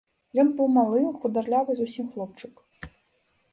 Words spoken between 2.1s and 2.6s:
хлопчык.